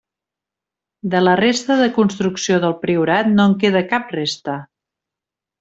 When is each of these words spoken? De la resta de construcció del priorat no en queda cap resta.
De 1.15 1.19
la 1.25 1.35
resta 1.41 1.77
de 1.81 1.89
construcció 1.99 2.59
del 2.65 2.75
priorat 2.87 3.31
no 3.37 3.47
en 3.51 3.57
queda 3.65 3.87
cap 3.93 4.13
resta. 4.21 4.61